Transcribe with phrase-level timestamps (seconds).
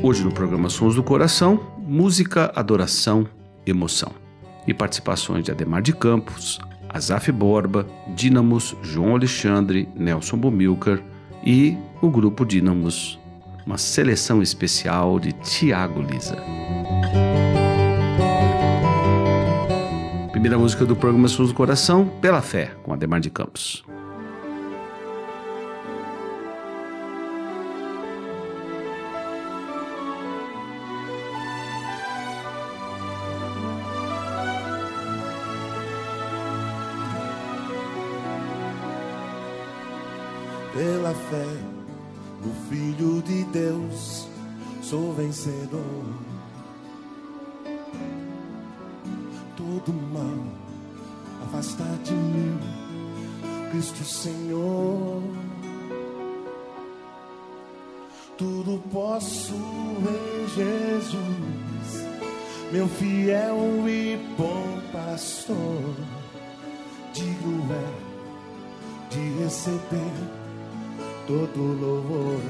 [0.00, 3.26] Hoje no programa Sons do Coração, música, adoração,
[3.66, 4.12] emoção.
[4.64, 11.02] E participações de Ademar de Campos, Azaf Borba, Dínamos, João Alexandre, Nelson Bomilcar
[11.44, 13.18] e o grupo Dínamos.
[13.66, 16.36] Uma seleção especial de Tiago Lisa.
[20.30, 23.84] Primeira música do programa Sons do Coração, Pela Fé, com Ademar de Campos.
[41.08, 41.46] Pela fé
[42.44, 44.28] no Filho de Deus,
[44.82, 46.04] sou vencedor.
[49.56, 50.44] Todo mal
[51.44, 52.60] afasta de mim,
[53.70, 55.22] Cristo Senhor.
[58.36, 62.06] Tudo posso em Jesus,
[62.70, 65.94] meu fiel e bom pastor.
[67.14, 70.37] Digo é de receber
[71.28, 72.40] todo louvor.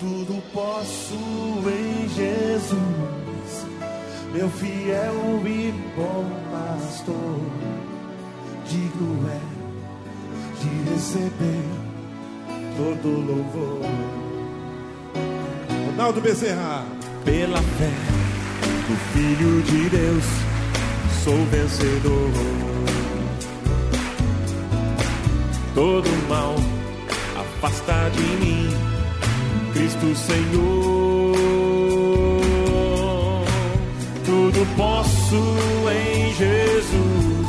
[0.00, 3.66] Tudo posso em Jesus,
[4.32, 7.40] meu fiel e bom pastor.
[8.66, 9.40] Digo é
[10.58, 11.64] de receber
[12.78, 13.82] todo louvor.
[15.90, 16.82] Ronaldo Bezerra,
[17.26, 17.92] pela fé
[18.88, 20.24] do Filho de Deus,
[21.24, 22.95] sou vencedor
[25.76, 26.54] todo mal
[27.38, 28.68] afasta de mim,
[29.74, 31.36] Cristo Senhor.
[34.24, 35.36] Tudo posso
[35.92, 37.48] em Jesus,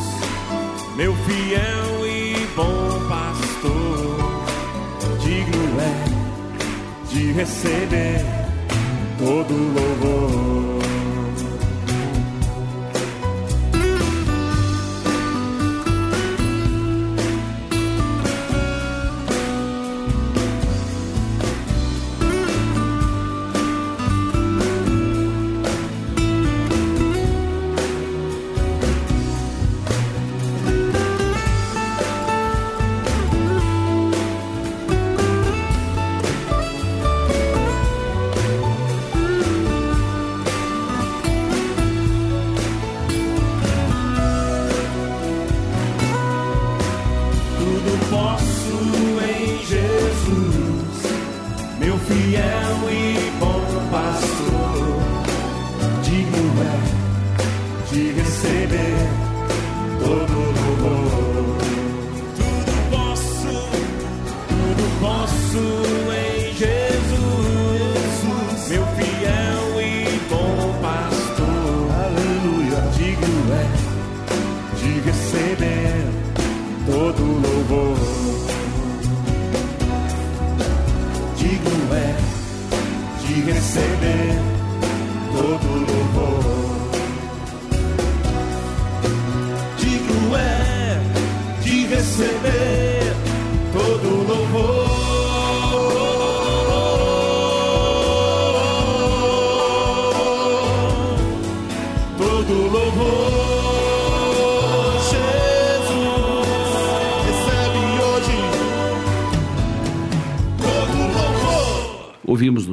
[0.98, 4.18] meu fiel e bom pastor.
[5.24, 8.26] Digno é de receber
[9.18, 10.47] todo louvor.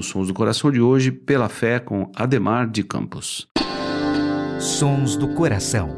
[0.04, 3.48] Sons do Coração de hoje Pela Fé com Ademar de Campos.
[4.60, 5.90] Sons do Coração.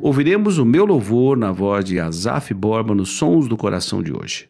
[0.00, 4.48] Ouviremos o meu louvor na voz de Azaf Borba nos Sons do Coração de hoje.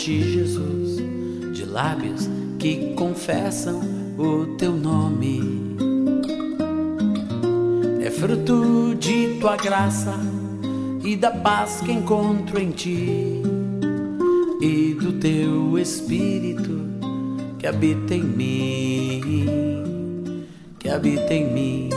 [0.00, 0.96] Ti, Jesus,
[1.52, 2.26] de lábios
[2.58, 3.82] que confessam
[4.16, 5.76] o teu nome.
[8.00, 10.18] É fruto de tua graça
[11.04, 13.42] e da paz que encontro em ti
[14.62, 16.80] e do teu espírito
[17.58, 19.20] que habita em mim,
[20.78, 21.90] que habita em mim.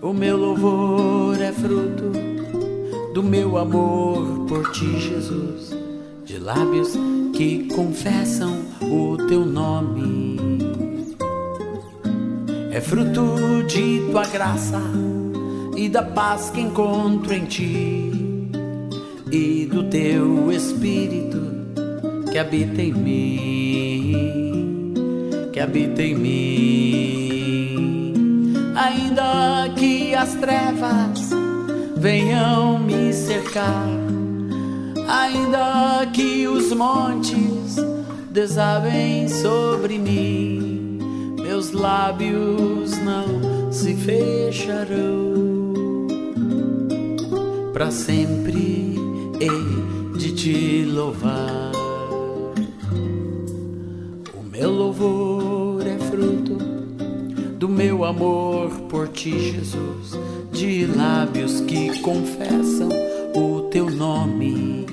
[0.00, 2.12] O meu louvor é fruto
[3.12, 5.81] do meu amor por ti, Jesus, de
[6.42, 6.92] lábios
[7.32, 10.36] que confessam o teu nome.
[12.70, 14.80] É fruto de tua graça
[15.76, 18.50] e da paz que encontro em ti
[19.30, 21.40] e do teu espírito
[22.30, 24.14] que habita em mim,
[25.52, 27.42] que habita em mim.
[28.74, 31.30] Ainda que as trevas
[31.96, 33.86] venham me cercar,
[35.08, 37.76] ainda que os montes
[38.30, 40.98] desabem sobre mim,
[41.42, 45.32] meus lábios não se fecharão.
[47.72, 48.96] Para sempre
[49.40, 51.72] hei de te louvar.
[54.34, 56.54] O meu louvor é fruto
[57.58, 60.18] do meu amor por ti, Jesus,
[60.50, 64.86] de lábios que confessam o teu nome.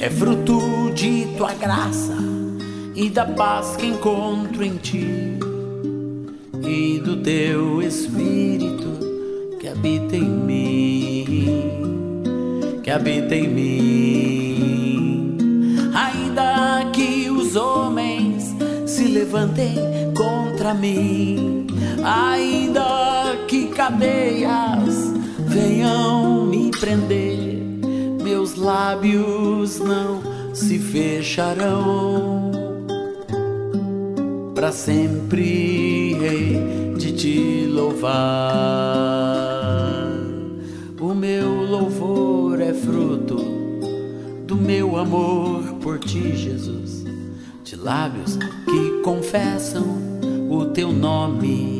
[0.00, 2.16] É fruto de tua graça
[2.94, 5.38] e da paz que encontro em ti
[6.64, 8.98] e do teu espírito
[9.60, 11.72] que habita em mim,
[12.82, 15.36] que habita em mim.
[15.94, 18.54] Ainda que os homens
[18.86, 19.76] se levantem
[20.16, 21.66] contra mim,
[22.02, 25.17] ainda que cadeias
[25.48, 27.60] venham me prender,
[28.22, 30.20] meus lábios não
[30.54, 32.50] se fecharão.
[34.54, 38.18] Para sempre hei de te louvar.
[41.00, 43.36] O meu louvor é fruto
[44.46, 47.04] do meu amor por ti, Jesus,
[47.62, 49.84] de lábios que confessam
[50.50, 51.77] o teu nome.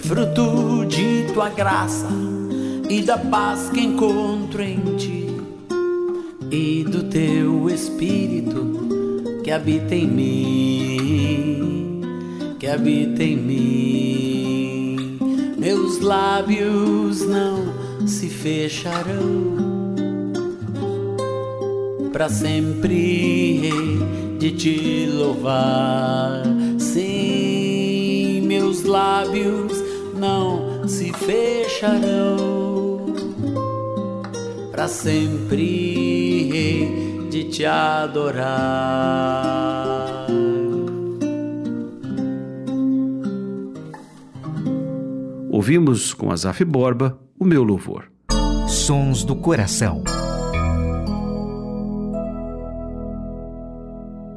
[0.00, 2.08] É fruto de tua graça
[2.88, 5.26] e da paz que encontro em ti
[6.50, 8.80] e do teu espírito
[9.44, 12.00] que habita em mim,
[12.58, 15.18] que habita em mim.
[15.58, 19.58] Meus lábios não se fecharão.
[22.10, 23.98] Para sempre hei
[24.38, 26.42] de te louvar.
[26.78, 29.69] Sim, meus lábios
[30.20, 33.06] não se fecharão.
[34.70, 36.28] Para sempre
[37.30, 38.50] de te adorar.
[45.50, 48.10] Ouvimos com Azaf Borba o meu louvor.
[48.68, 50.04] Sons do Coração.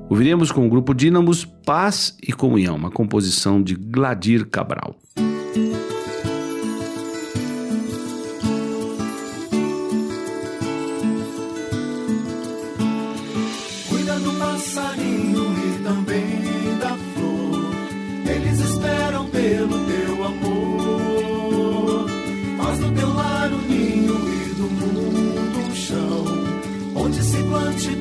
[0.09, 4.95] Ouviremos com o grupo Dínamos Paz e Comunhão, uma composição de Gladir Cabral.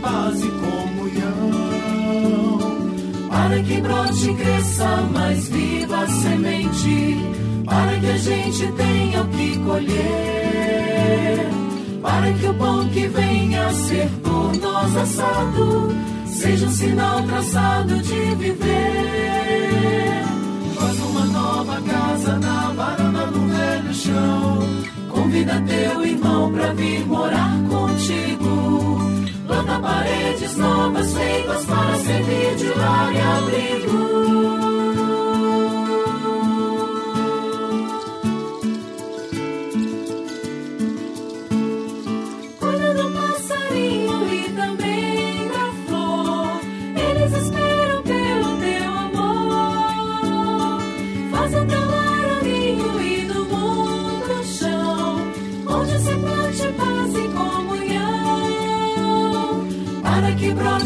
[0.02, 1.50] Paz e comunhão.
[3.30, 7.16] Para que brote e cresça mais viva a semente,
[7.64, 10.42] para que a gente tenha o que colher
[12.02, 15.88] para que o pão que venha a ser por nós assado
[16.26, 20.22] seja um sinal traçado de viver.
[20.74, 24.58] Faz uma nova casa na varanda do velho chão.
[25.08, 28.41] Convida teu irmão pra vir morar contigo.
[29.80, 34.21] Paredes novas feitas para servir de lar e abrigo.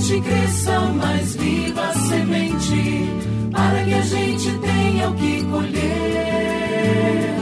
[0.07, 3.11] Que brote e cresça mais viva a semente,
[3.51, 7.35] para que a gente tenha o que colher,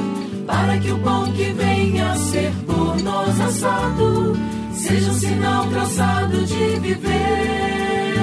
[0.46, 4.36] para que o pão que venha a ser por nós assado
[4.72, 8.14] seja um sinal traçado de viver.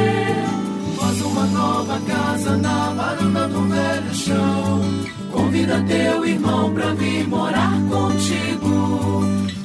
[0.97, 4.81] Faz uma nova casa na varanda do velho chão.
[5.31, 8.80] Convida teu irmão pra vir morar contigo.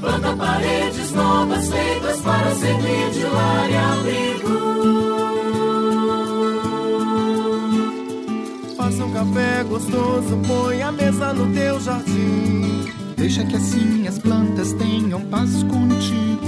[0.07, 4.57] Planta paredes novas feitas para servir de lar e abrigo.
[8.77, 12.85] Faça um café gostoso, põe a mesa no teu jardim.
[13.17, 16.47] Deixa que assim as plantas tenham paz contigo.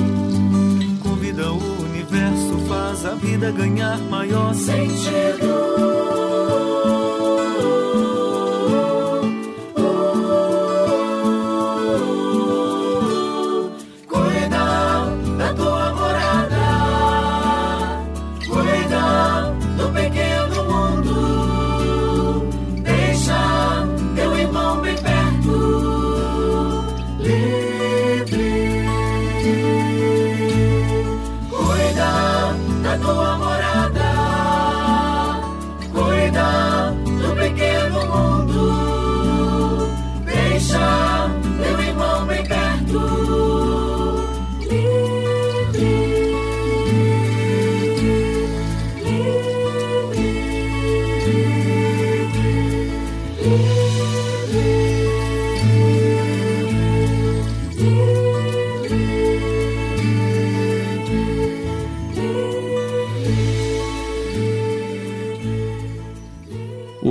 [1.02, 6.07] Convida o universo, faz a vida ganhar maior Sentido.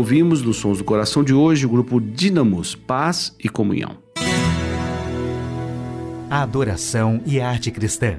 [0.07, 3.97] Ouvimos nos Sons do Coração de hoje o grupo Dínamos, Paz e Comunhão.
[6.29, 8.15] Adoração e arte cristã.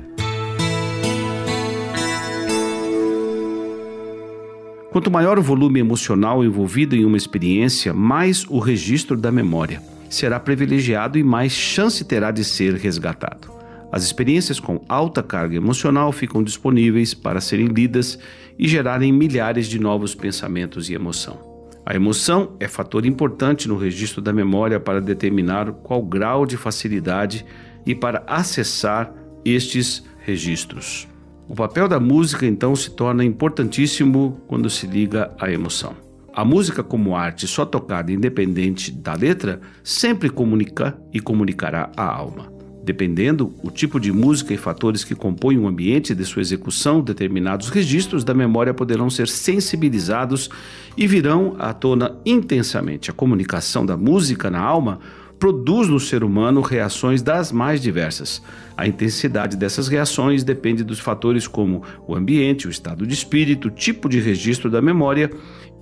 [4.93, 9.81] Quanto maior o volume emocional envolvido em uma experiência, mais o registro da memória
[10.11, 13.51] será privilegiado e mais chance terá de ser resgatado.
[13.91, 18.19] As experiências com alta carga emocional ficam disponíveis para serem lidas
[18.59, 21.48] e gerarem milhares de novos pensamentos e emoção.
[21.89, 27.47] A emoção é fator importante no registro da memória para determinar qual grau de facilidade
[27.87, 29.11] e para acessar
[29.43, 31.09] estes registros.
[31.49, 35.97] O papel da música então se torna importantíssimo quando se liga à emoção.
[36.35, 42.58] A música, como arte só tocada independente da letra, sempre comunica e comunicará a alma.
[42.89, 47.69] Dependendo o tipo de música e fatores que compõem o ambiente de sua execução, determinados
[47.69, 50.49] registros da memória poderão ser sensibilizados
[50.97, 53.11] e virão à tona intensamente.
[53.11, 55.01] A comunicação da música na alma
[55.39, 58.43] produz no ser humano reações das mais diversas.
[58.75, 63.71] A intensidade dessas reações depende dos fatores como o ambiente, o estado de espírito, o
[63.71, 65.31] tipo de registro da memória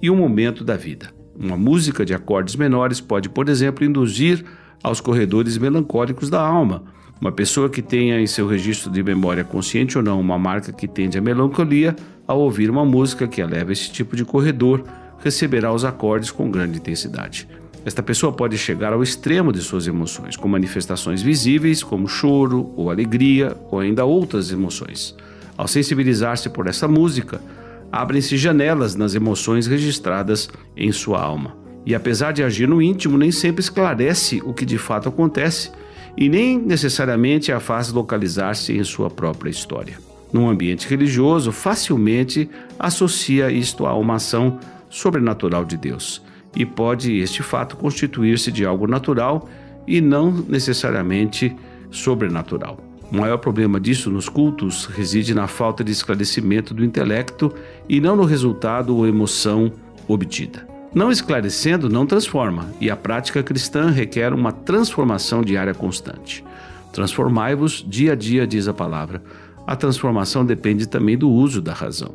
[0.03, 1.15] e o momento da vida.
[1.39, 4.45] Uma música de acordes menores pode, por exemplo, induzir
[4.83, 6.96] aos corredores melancólicos da alma.
[7.19, 10.87] Uma pessoa que tenha em seu registro de memória consciente ou não uma marca que
[10.87, 11.97] tende à melancolia,
[12.27, 14.85] ao ouvir uma música que eleva esse tipo de corredor,
[15.25, 17.49] receberá os acordes com grande intensidade.
[17.87, 22.91] Esta pessoa pode chegar ao extremo de suas emoções, com manifestações visíveis como choro ou
[22.91, 25.15] alegria ou ainda outras emoções.
[25.57, 27.41] Ao sensibilizar-se por essa música,
[27.91, 31.57] abrem-se janelas nas emoções registradas em sua alma.
[31.87, 35.71] E apesar de agir no íntimo, nem sempre esclarece o que de fato acontece
[36.17, 39.99] e nem necessariamente a faz localizar-se em sua própria história.
[40.33, 44.59] Num ambiente religioso, facilmente associa isto a uma ação
[44.89, 46.23] sobrenatural de Deus
[46.55, 49.49] e pode este fato constituir-se de algo natural
[49.87, 51.55] e não necessariamente
[51.91, 52.79] sobrenatural.
[53.13, 57.55] O maior problema disso nos cultos reside na falta de esclarecimento do intelecto
[57.89, 59.73] e não no resultado ou emoção
[60.09, 60.76] obtida.
[60.97, 66.43] Não esclarecendo não transforma, e a prática cristã requer uma transformação diária constante.
[66.91, 69.23] Transformai-vos dia a dia, diz a palavra.
[69.67, 72.15] A transformação depende também do uso da razão.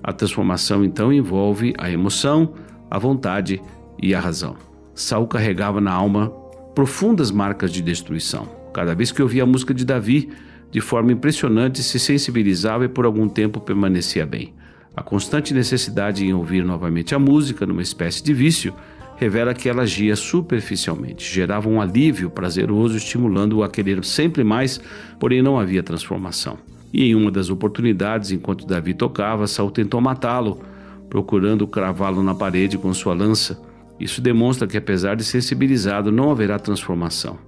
[0.00, 2.54] A transformação então envolve a emoção,
[2.88, 3.60] a vontade
[4.00, 4.54] e a razão.
[4.94, 6.30] Saul carregava na alma
[6.72, 8.46] profundas marcas de destruição.
[8.72, 10.30] Cada vez que ouvia a música de Davi,
[10.70, 14.54] de forma impressionante se sensibilizava e por algum tempo permanecia bem.
[15.00, 18.74] A constante necessidade em ouvir novamente a música, numa espécie de vício,
[19.16, 24.78] revela que ela agia superficialmente, gerava um alívio prazeroso, estimulando-o a querer sempre mais,
[25.18, 26.58] porém não havia transformação.
[26.92, 30.60] E em uma das oportunidades, enquanto Davi tocava, Saul tentou matá-lo,
[31.08, 33.58] procurando cravá-lo na parede com sua lança.
[33.98, 37.38] Isso demonstra que, apesar de sensibilizado, não haverá transformação.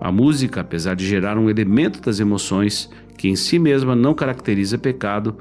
[0.00, 4.76] A música, apesar de gerar um elemento das emoções que em si mesma não caracteriza
[4.76, 5.36] pecado,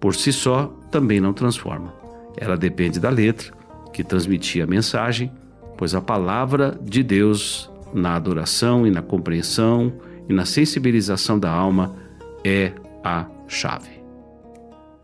[0.00, 1.94] por si só, também não transforma.
[2.36, 3.52] Ela depende da letra,
[3.92, 5.32] que transmitia a mensagem,
[5.76, 9.92] pois a palavra de Deus, na adoração e na compreensão
[10.28, 11.96] e na sensibilização da alma,
[12.44, 14.02] é a chave.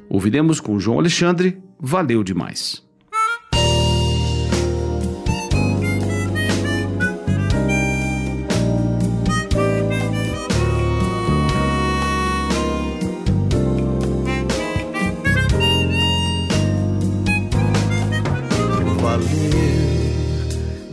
[0.09, 2.84] Ouviremos com João Alexandre, valeu demais.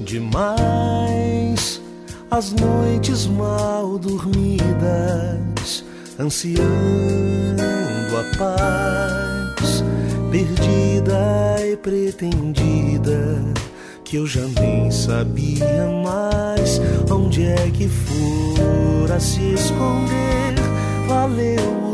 [0.06, 1.82] Demais
[2.30, 5.84] as noites mal dormidas,
[6.20, 6.62] ansiando
[8.18, 9.84] a paz,
[10.32, 13.38] perdida e pretendida,
[14.04, 20.56] que eu já nem sabia mais onde é que fora se esconder.
[21.08, 21.91] Valeu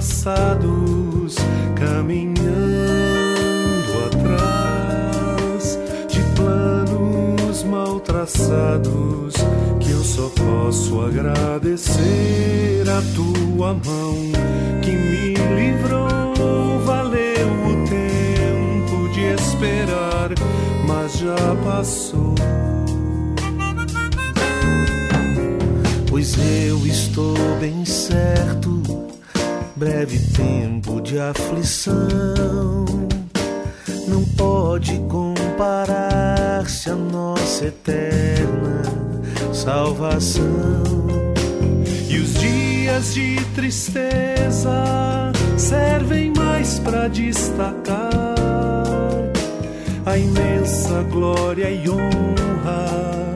[0.00, 1.36] passados,
[1.76, 2.40] caminhando
[4.06, 5.78] atrás
[6.08, 9.34] de planos mal traçados.
[9.78, 14.16] Que eu só posso agradecer a tua mão
[14.80, 16.78] que me livrou.
[16.86, 20.30] Valeu o tempo de esperar,
[20.88, 22.34] mas já passou.
[26.08, 28.79] Pois eu estou bem certo,
[29.80, 32.84] breve tempo de aflição
[34.06, 38.82] não pode comparar-se a nossa eterna
[39.54, 40.44] salvação.
[42.10, 48.34] E os dias de tristeza servem mais para destacar
[50.04, 53.29] a imensa glória e honra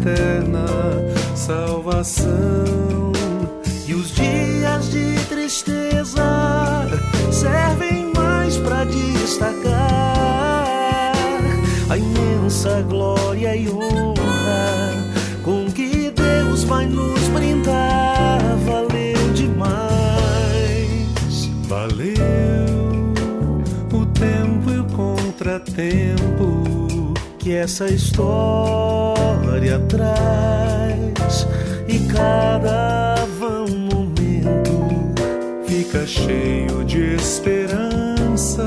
[0.00, 0.64] eterna
[1.34, 3.12] salvação.
[3.86, 6.86] E os dias de tristeza
[7.30, 9.72] servem mais para destacar
[11.88, 15.04] a imensa glória e honra
[15.42, 18.40] com que Deus vai nos brindar.
[18.64, 20.70] Valeu demais,
[21.68, 23.12] valeu
[23.92, 26.59] o tempo e o contratempo
[27.50, 31.48] que essa história traz.
[31.88, 34.86] E cada momento
[35.66, 38.64] fica cheio de esperança,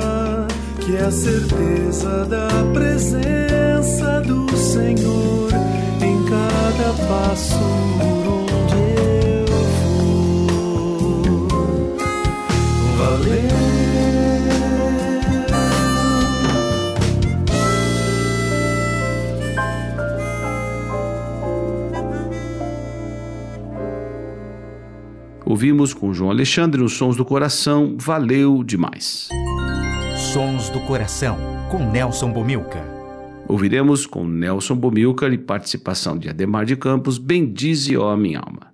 [0.82, 5.50] que é a certeza da presença do Senhor
[6.02, 7.56] em cada passo
[8.02, 8.82] por onde
[9.30, 9.48] eu
[9.88, 11.48] for.
[12.98, 13.83] Valeu.
[25.54, 29.30] Ouvimos com João Alexandre nos Sons do Coração, valeu demais.
[30.34, 31.38] Sons do Coração,
[31.70, 32.84] com Nelson Bomilca.
[33.48, 38.73] Ouviremos com Nelson Bomilcar e participação de Ademar de Campos, Bendize, ó minha alma.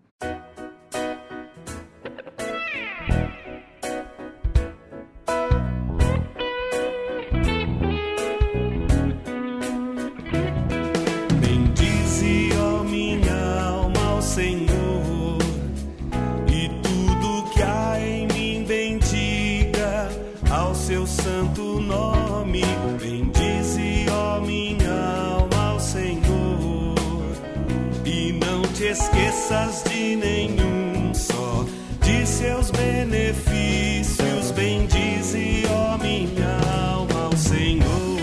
[28.89, 31.63] Esqueças de nenhum só
[32.01, 34.51] de seus benefícios.
[34.51, 36.57] Bendize, ó minha
[36.91, 38.19] alma, ao Senhor.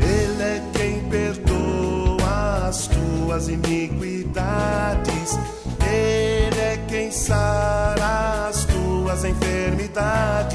[0.00, 5.38] Ele é quem perdoa as tuas iniquidades.
[5.80, 10.51] Ele é quem sara as tuas enfermidades.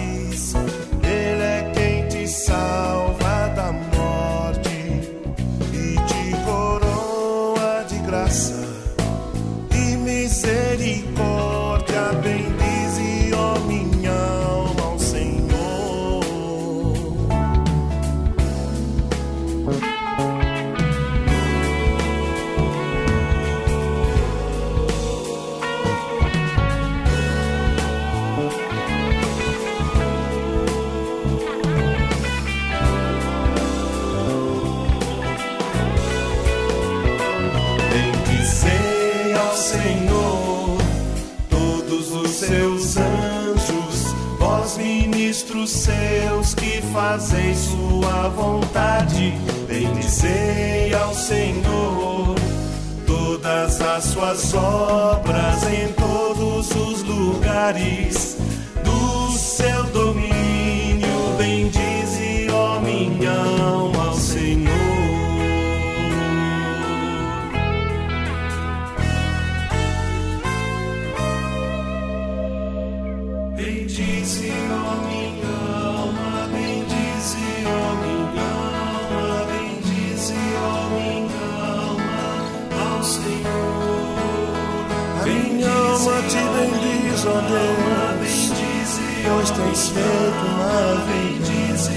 [89.58, 91.90] Tens feito maravilhas.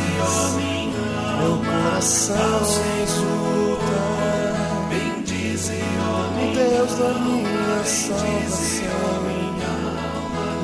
[1.39, 2.61] Meu coração
[3.03, 4.01] exulta,
[6.37, 9.23] o Deus da minha salvação,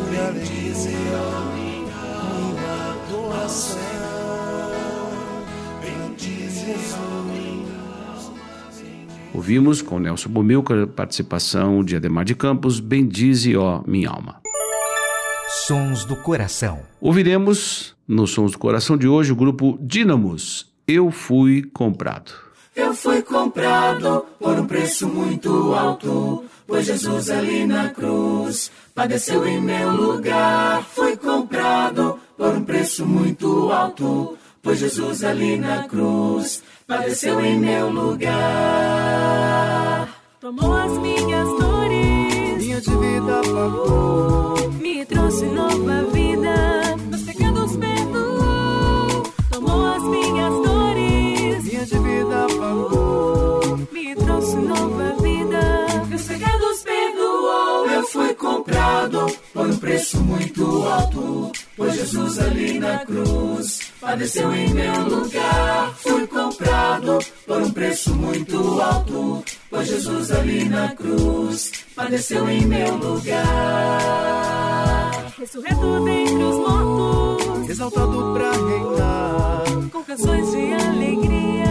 [0.08, 0.80] minha alegria,
[1.54, 1.96] minha
[2.90, 3.86] adoração.
[9.34, 14.45] Ouvimos com Nelson Bomilcar participação de Ademar de Campos, Bendize, ó minha alma.
[15.66, 16.78] Sons do Coração.
[17.00, 22.30] Ouviremos no Sons do Coração de hoje o grupo Dínamos, Eu Fui Comprado.
[22.76, 29.60] Eu fui comprado por um preço muito alto, pois Jesus ali na cruz padeceu em
[29.60, 30.84] meu lugar.
[30.84, 37.90] Fui comprado por um preço muito alto, pois Jesus ali na cruz padeceu em meu
[37.90, 38.36] lugar.
[40.40, 44.55] Tomou as minhas dores, Minha dívida pagou,
[54.62, 57.86] nova vida, meus pecados perdoou.
[57.90, 64.72] Eu fui comprado por um preço muito alto, pois Jesus ali na cruz padeceu em
[64.72, 65.94] meu lugar.
[65.98, 72.96] Fui comprado por um preço muito alto, pois Jesus ali na cruz padeceu em meu
[72.96, 73.46] lugar.
[75.38, 81.65] Ressurreto dentre os mortos, Exaltado pra reinar, com canções de alegria,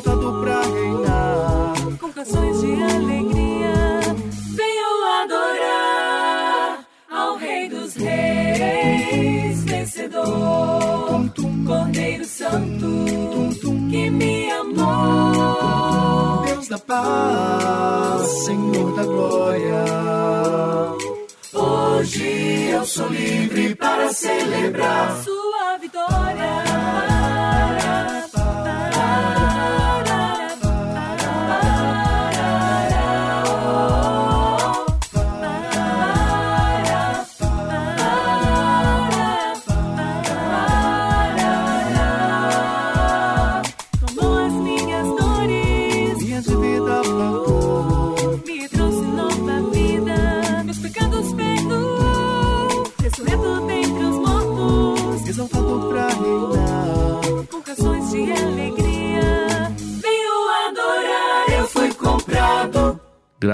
[0.00, 1.74] exaltado pra reinar.
[1.98, 4.00] com canções de alegria,
[4.56, 11.30] venho adorar ao Rei dos Reis, vencedor,
[11.66, 12.86] Cordeiro Santo,
[13.90, 16.44] que me amou.
[16.46, 19.84] Deus da paz, Senhor da glória.
[21.52, 25.22] Hoje eu sou livre para celebrar.
[25.22, 26.69] Sua vitória.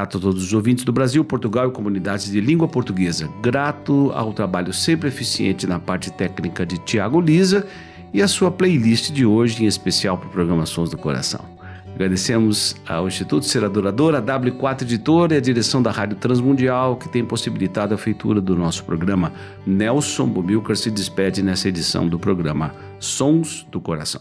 [0.07, 3.29] Grato a todos os ouvintes do Brasil, Portugal e comunidades de língua portuguesa.
[3.42, 7.66] Grato ao trabalho sempre eficiente na parte técnica de Tiago Lisa
[8.14, 11.45] e a sua playlist de hoje, em especial para o programa Sons do Coração.
[11.92, 17.09] Agradecemos ao Instituto Ser Adorador, a W4 Editora e a direção da Rádio Transmundial, que
[17.09, 19.33] tem possibilitado a feitura do nosso programa.
[19.66, 24.21] Nelson Bomilcar se despede nessa edição do programa Sons do Coração.